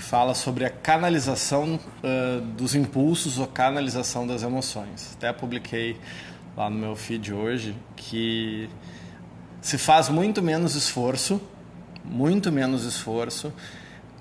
[0.00, 5.14] que fala sobre a canalização uh, dos impulsos ou canalização das emoções.
[5.14, 6.00] Até publiquei
[6.56, 8.70] lá no meu feed hoje que
[9.60, 11.38] se faz muito menos esforço,
[12.02, 13.52] muito menos esforço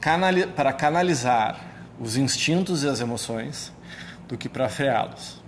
[0.02, 1.58] canali para canalizar
[1.98, 3.72] os instintos e as emoções
[4.28, 5.42] do que para freá-los.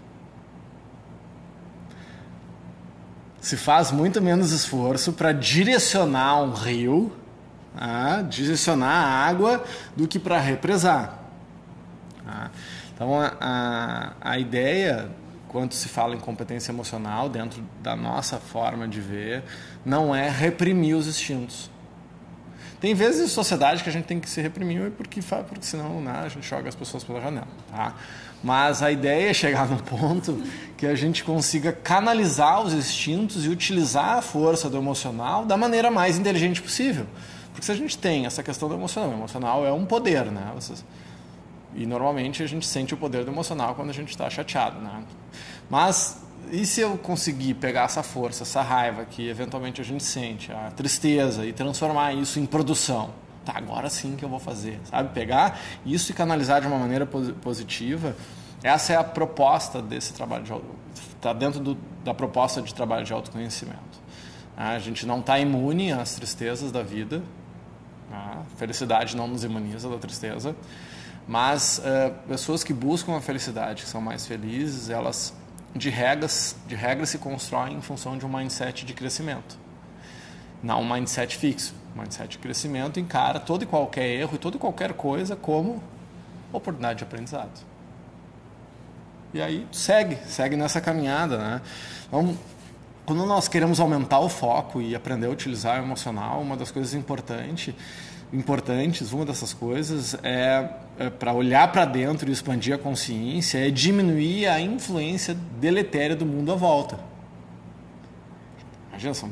[3.42, 7.12] Se faz muito menos esforço para direcionar um rio,
[7.76, 9.64] ah, direcionar a água,
[9.96, 11.20] do que para represar.
[12.28, 12.50] Ah,
[12.94, 15.10] então, a, a, a ideia,
[15.48, 19.44] quando se fala em competência emocional, dentro da nossa forma de ver,
[19.86, 21.72] não é reprimir os instintos
[22.82, 26.24] tem vezes em sociedade que a gente tem que se reprimir porque, porque senão né,
[26.26, 27.48] a gente joga as pessoas pela janela.
[27.70, 27.94] Tá?
[28.44, 30.42] Mas a ideia é chegar no ponto
[30.76, 35.92] que a gente consiga canalizar os instintos e utilizar a força do emocional da maneira
[35.92, 37.06] mais inteligente possível.
[37.52, 40.52] Porque se a gente tem essa questão do emocional, o emocional é um poder, né?
[40.56, 40.84] Vocês...
[41.74, 45.04] E normalmente a gente sente o poder do emocional quando a gente está chateado, né?
[45.70, 50.52] Mas e se eu conseguir pegar essa força, essa raiva que eventualmente a gente sente,
[50.52, 53.12] a tristeza, e transformar isso em produção?
[53.46, 55.14] Tá, agora sim que eu vou fazer, sabe?
[55.14, 58.16] Pegar isso e canalizar de uma maneira positiva.
[58.62, 60.54] Essa é a proposta desse trabalho de
[61.16, 64.02] está dentro do, da proposta de trabalho de autoconhecimento.
[64.58, 67.24] A gente não está imune às tristezas da vida.
[68.58, 70.56] Felicidade não nos imuniza da tristeza.
[71.28, 75.34] Mas uh, pessoas que buscam a felicidade, que são mais felizes, elas
[75.76, 79.58] de regras, de regras se constroem em função de um mindset de crescimento.
[80.62, 81.74] Não um mindset fixo.
[81.96, 85.82] Um mindset de crescimento encara todo e qualquer erro e toda e qualquer coisa como
[86.52, 87.66] oportunidade de aprendizado.
[89.34, 91.62] E aí segue, segue nessa caminhada, né?
[92.08, 92.38] Então,
[93.06, 96.94] quando nós queremos aumentar o foco e aprender a utilizar o emocional, uma das coisas
[96.94, 97.74] importantes
[98.34, 103.70] importantes, uma dessas coisas é, é para olhar para dentro e expandir a consciência, é
[103.70, 107.00] diminuir a influência deletéria do mundo à volta.
[108.90, 109.30] Imagina, são,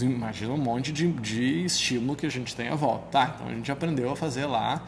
[0.00, 3.06] imagina um monte de, de estímulo que a gente tem à volta.
[3.10, 4.82] Tá, então a gente aprendeu a fazer lá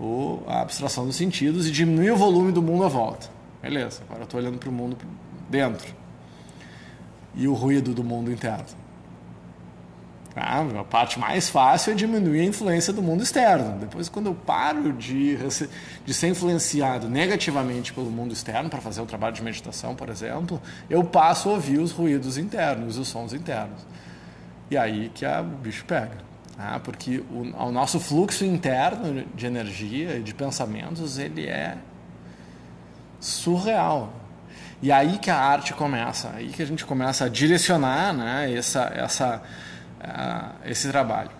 [0.00, 3.28] o, a abstração dos sentidos e diminuir o volume do mundo à volta.
[3.62, 4.96] Beleza, agora eu estou olhando para o mundo
[5.48, 5.94] dentro.
[7.34, 8.87] E o ruído do mundo interno
[10.38, 13.78] a parte mais fácil é diminuir a influência do mundo externo.
[13.78, 15.36] Depois, quando eu paro de,
[16.04, 20.60] de ser influenciado negativamente pelo mundo externo para fazer o trabalho de meditação, por exemplo,
[20.88, 23.86] eu passo a ouvir os ruídos internos, os sons internos.
[24.70, 26.18] E aí que a, o bicho pega.
[26.56, 26.80] Tá?
[26.80, 31.76] Porque o, o nosso fluxo interno de energia e de pensamentos, ele é
[33.20, 34.12] surreal.
[34.80, 38.92] E aí que a arte começa, aí que a gente começa a direcionar né, essa,
[38.94, 39.42] essa
[40.00, 41.30] uh, esse trabalho.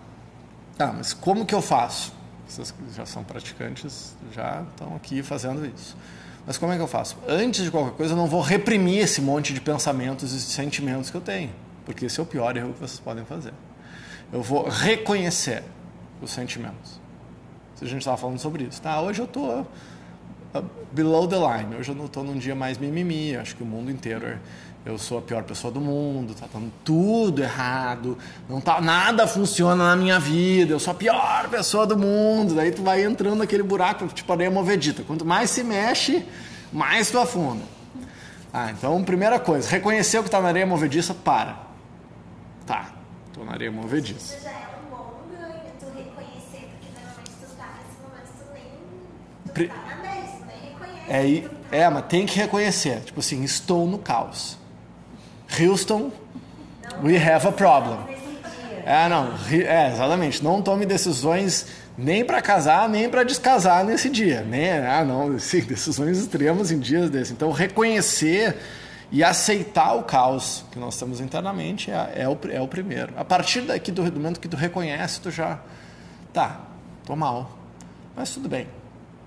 [0.77, 2.13] Tá, mas como que eu faço?
[2.47, 5.95] Vocês já são praticantes, já estão aqui fazendo isso.
[6.47, 7.17] Mas como é que eu faço?
[7.27, 11.17] Antes de qualquer coisa, eu não vou reprimir esse monte de pensamentos e sentimentos que
[11.17, 11.51] eu tenho,
[11.85, 13.53] porque esse é o pior erro que vocês podem fazer.
[14.31, 15.63] Eu vou reconhecer
[16.21, 16.99] os sentimentos.
[17.75, 18.99] Se a gente estava falando sobre isso, tá?
[19.01, 21.75] Hoje eu estou uh, below the line.
[21.75, 23.35] Hoje eu não estou num dia mais mimimi.
[23.35, 24.37] Acho que o mundo inteiro é
[24.85, 28.17] eu sou a pior pessoa do mundo, tá dando tudo errado,
[28.47, 32.55] não tá nada funciona na minha vida, eu sou a pior pessoa do mundo.
[32.55, 35.03] Daí tu vai entrando naquele buraco, tipo areia movedita.
[35.03, 36.25] Quanto mais se mexe,
[36.71, 37.63] mais tu afunda.
[38.53, 41.57] Ah, então primeira coisa, reconhecer que tá na areia movediça, para.
[42.65, 42.89] Tá,
[43.33, 44.35] tô na areia movediça.
[44.35, 48.53] Isso já é um bom ganho, tu reconhecer, porque normalmente tu tá nesse momento, tu
[48.53, 48.63] nem,
[49.45, 49.67] tu Pre...
[49.67, 51.49] tá na 10, tu nem reconhece.
[51.71, 54.57] É, é, mas tem que reconhecer, tipo assim, estou no caos.
[55.57, 56.11] Houston,
[57.03, 57.97] we have a problem.
[58.85, 60.43] É, não, é, exatamente.
[60.43, 61.67] Não tome decisões
[61.97, 64.41] nem para casar, nem para descasar nesse dia.
[64.41, 67.31] Nem, ah, não, sim, decisões extremas em dias desses.
[67.31, 68.57] Então, reconhecer
[69.11, 73.13] e aceitar o caos que nós temos internamente é, é, o, é o primeiro.
[73.17, 75.59] A partir daqui do, do momento que tu reconhece, tu já.
[76.31, 76.61] Tá,
[77.05, 77.57] tô mal.
[78.15, 78.67] Mas tudo bem,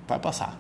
[0.06, 0.58] vai passar.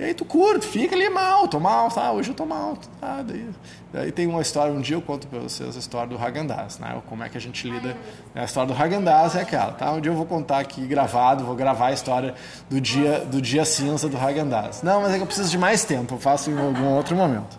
[0.00, 2.10] E aí tu curte, fica ali mal, tô mal, tá?
[2.10, 2.78] Hoje eu tô mal.
[2.98, 3.20] Tá?
[3.20, 3.46] Daí,
[3.92, 7.02] daí tem uma história, um dia eu conto para vocês a história do Hagandaz, né?
[7.06, 7.94] Como é que a gente lida.
[8.34, 9.92] A história do Hagandaz é aquela, tá?
[9.92, 12.34] Um dia eu vou contar aqui gravado, vou gravar a história
[12.70, 14.82] do dia, do dia cinza do Hagandaz.
[14.82, 17.58] Não, mas é que eu preciso de mais tempo, eu faço em algum outro momento.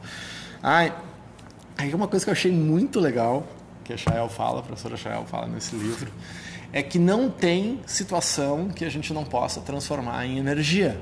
[0.64, 0.92] Ai,
[1.78, 3.44] aí uma coisa que eu achei muito legal,
[3.84, 6.12] que a Chael fala, a professora Chael fala nesse livro,
[6.74, 11.00] é que não tem situação que a gente não possa transformar em energia.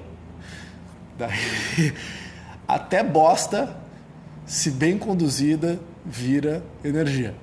[1.20, 1.94] Daí,
[2.68, 3.76] até bosta,
[4.46, 7.36] se bem conduzida, vira energia.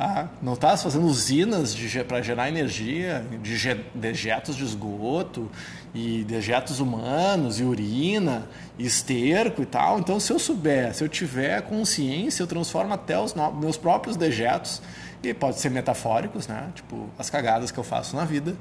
[0.00, 1.74] Ah, não está fazendo usinas
[2.06, 5.50] para gerar energia de dejetos de esgoto
[5.92, 8.48] e dejetos humanos e urina
[8.78, 9.98] e esterco e tal.
[9.98, 14.80] Então, se eu souber, se eu tiver consciência, eu transformo até os meus próprios dejetos,
[15.20, 16.70] e pode ser metafóricos, né?
[16.76, 18.56] Tipo, as cagadas que eu faço na vida.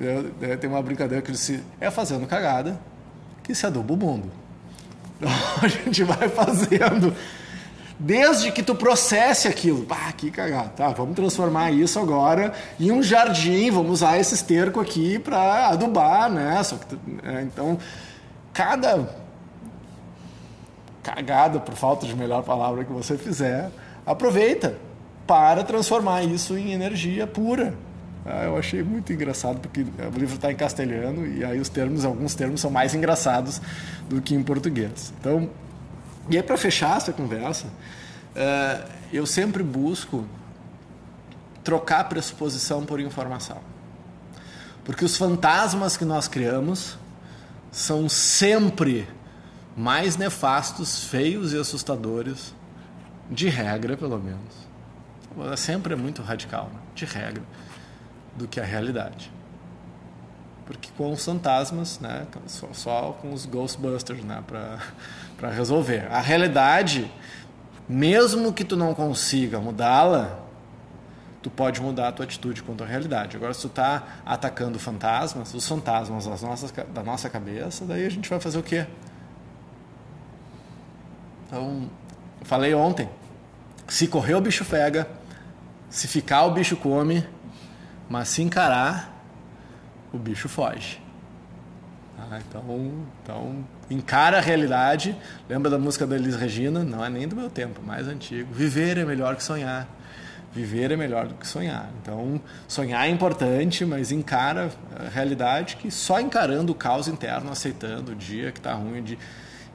[0.00, 2.78] Eu, eu, tem uma brincadeira que se é fazendo cagada
[3.50, 4.30] que se aduba o mundo.
[5.16, 5.30] Então,
[5.62, 7.14] a gente vai fazendo
[7.98, 9.86] desde que tu processe aquilo.
[9.90, 10.70] Ah, que cagada.
[10.70, 16.30] Tá, vamos transformar isso agora em um jardim, vamos usar esse esterco aqui para adubar,
[16.30, 16.62] né?
[16.62, 17.78] Só que tu, é, então,
[18.52, 19.08] cada
[21.02, 23.70] cagada, por falta de melhor palavra que você fizer,
[24.06, 24.76] aproveita
[25.26, 27.74] para transformar isso em energia pura.
[28.24, 32.04] Ah, eu achei muito engraçado porque o livro está em castelhano e aí os termos,
[32.04, 33.60] alguns termos são mais engraçados
[34.08, 35.12] do que em português.
[35.18, 35.48] Então,
[36.28, 40.24] e aí, para fechar essa conversa, uh, eu sempre busco
[41.64, 43.58] trocar pressuposição por informação.
[44.84, 46.98] Porque os fantasmas que nós criamos
[47.72, 49.08] são sempre
[49.76, 52.54] mais nefastos, feios e assustadores,
[53.30, 55.58] de regra, pelo menos.
[55.58, 56.80] Sempre é muito radical, né?
[56.94, 57.42] de regra,
[58.36, 59.30] do que a realidade
[60.70, 66.06] porque com os fantasmas, né, só, só com os Ghostbusters, né, para resolver.
[66.12, 67.10] A realidade,
[67.88, 70.38] mesmo que tu não consiga mudá-la,
[71.42, 73.36] tu pode mudar a tua atitude contra a realidade.
[73.36, 78.10] Agora, se tu está atacando fantasmas, os fantasmas das nossas, da nossa cabeça, daí a
[78.10, 78.86] gente vai fazer o quê?
[81.48, 81.90] Então,
[82.38, 83.08] eu falei ontem,
[83.88, 85.08] se correr o bicho pega,
[85.88, 87.26] se ficar o bicho come,
[88.10, 89.08] mas se encarar
[90.12, 91.00] o bicho foge.
[92.18, 95.16] Ah, então, então, encara a realidade.
[95.48, 96.84] Lembra da música da Elis Regina?
[96.84, 98.52] Não é nem do meu tempo, mais antigo.
[98.52, 99.88] Viver é melhor que sonhar.
[100.52, 101.88] Viver é melhor do que sonhar.
[102.02, 108.10] Então, sonhar é importante, mas encara a realidade que só encarando o caos interno, aceitando
[108.12, 109.16] o dia que está ruim, de...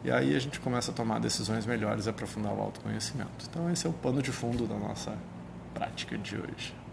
[0.04, 3.46] e aí a gente começa a tomar decisões melhores e aprofundar o autoconhecimento.
[3.50, 5.14] Então, esse é o pano de fundo da nossa
[5.74, 6.85] prática de hoje.